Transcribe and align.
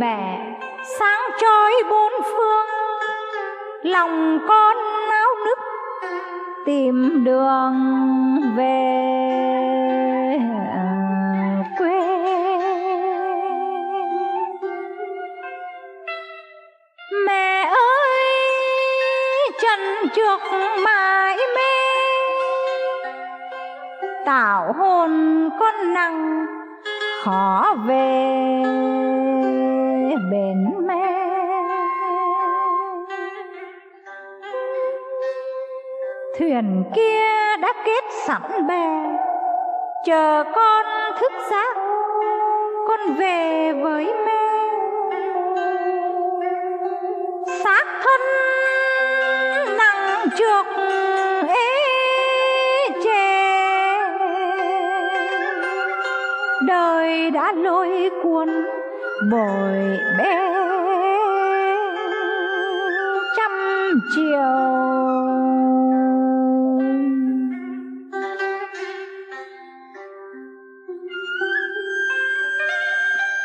mẹ 0.00 0.38
sáng 0.98 1.20
trói 1.40 1.72
bốn 1.90 2.12
phương, 2.22 2.66
lòng 3.82 4.38
con 4.48 4.76
náo 5.08 5.28
nức, 5.44 5.58
tìm 6.66 7.24
đường 7.24 7.74
về 8.56 9.08
à, 10.72 11.64
quê. 11.78 12.00
Mẹ 17.26 17.62
ơi, 17.62 18.20
trần 19.62 19.80
trược 20.14 20.40
mãi 20.84 21.36
mê 21.56 21.72
tạo 24.26 24.72
hồn 24.72 25.48
con 25.60 25.94
nặng, 25.94 26.46
khó 27.22 27.74
về 27.86 29.09
bền 30.16 30.86
mẹ 30.86 31.30
thuyền 36.38 36.84
kia 36.94 37.56
đã 37.60 37.72
kết 37.84 38.04
sẵn 38.26 38.66
bè, 38.66 38.88
chờ 40.04 40.44
con 40.54 40.86
thức 41.20 41.32
giấc, 41.50 41.76
con 42.88 43.00
về 43.18 43.72
với 43.72 44.04
mẹ 44.26 44.40
xác 47.64 47.84
thân 48.02 48.20
nặng 49.76 50.26
trược 50.36 50.66
ế 51.48 51.68
chê 53.04 53.50
đời 56.66 57.30
đã 57.30 57.52
lôi 57.52 58.10
cuốn 58.22 58.48
bồi 59.28 59.98
bé 60.18 60.50
trăm 63.36 63.52
chiều. 64.14 64.30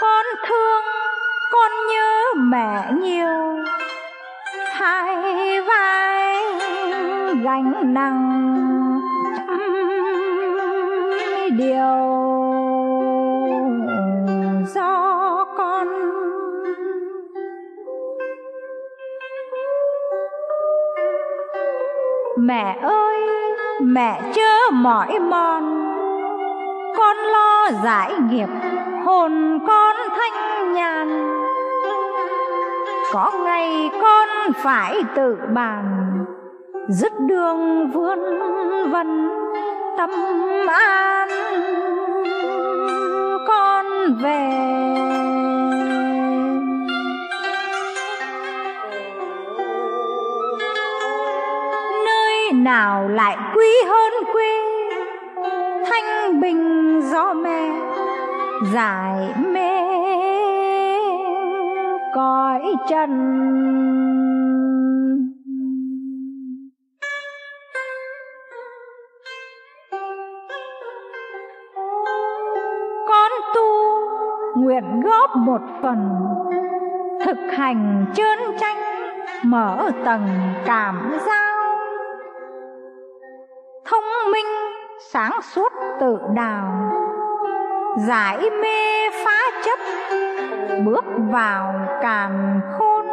Con 0.00 0.26
thương, 0.48 0.84
con 1.52 1.72
nhớ 1.92 2.34
mẹ 2.36 2.92
nhiều. 3.02 3.64
Hai 4.72 5.60
vai 5.60 6.44
gánh 7.44 7.94
nặng 7.94 9.00
trăm 9.48 9.58
điều. 11.50 12.39
Mẹ 22.38 22.78
ơi, 22.82 23.18
mẹ 23.80 24.20
chớ 24.34 24.70
mỏi 24.72 25.18
mòn. 25.18 25.86
Con 26.96 27.16
lo 27.16 27.68
giải 27.84 28.12
nghiệp, 28.30 28.48
hồn 29.04 29.58
con 29.66 29.96
thanh 30.16 30.72
nhàn. 30.72 31.36
Có 33.12 33.32
ngày 33.44 33.90
con 34.02 34.28
phải 34.56 35.02
tự 35.14 35.36
bàn, 35.54 35.84
dứt 36.88 37.12
đường 37.20 37.90
vươn 37.90 38.18
vân 38.90 39.28
tâm 39.96 40.10
an. 40.68 41.28
Con 43.48 43.86
về 44.22 44.89
nào 52.64 53.08
lại 53.08 53.36
quý 53.56 53.66
hơn 53.86 54.12
quê? 54.32 54.60
Thanh 55.90 56.40
bình 56.40 57.00
gió 57.02 57.32
mẹ 57.32 57.70
giải 58.72 59.34
mê 59.52 59.70
cõi 62.14 62.62
trần. 62.88 63.10
Con 73.08 73.32
tu 73.54 73.62
nguyện 74.56 75.00
góp 75.04 75.36
một 75.36 75.60
phần, 75.82 76.08
thực 77.24 77.38
hành 77.56 78.04
trơn 78.14 78.38
tranh 78.60 78.76
mở 79.42 79.90
tầng 80.04 80.28
cảm 80.66 81.12
giác. 81.26 81.39
Sáng 85.12 85.32
suốt 85.54 85.72
tự 86.00 86.18
đào. 86.34 86.92
Giải 88.08 88.50
mê 88.62 89.10
phá 89.24 89.40
chấp 89.64 89.78
bước 90.84 91.04
vào 91.32 91.74
càn 92.02 92.60
khôn. 92.78 93.06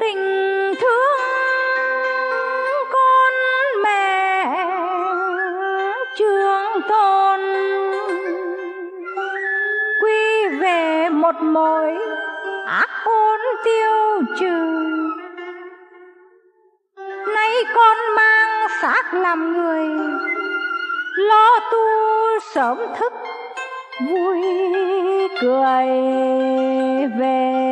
Tình 0.00 0.18
thương 0.80 1.20
con 2.92 3.34
mẹ 3.82 4.44
trường 6.16 6.82
tôn 6.88 7.40
quy 10.02 10.48
về 10.60 11.08
một 11.08 11.34
mối 11.42 11.98
ác 12.66 12.90
ôn 13.04 13.40
tiêu 13.64 14.22
trừ. 14.38 14.84
Nay 17.34 17.64
con 17.74 17.96
mang 18.16 18.27
xác 18.82 19.14
làm 19.14 19.52
người. 19.52 19.88
Lo 21.16 21.60
tu 21.72 21.78
sớm 22.54 22.78
thức 22.98 23.12
vui 24.08 24.42
cười 25.40 25.86
về. 27.18 27.67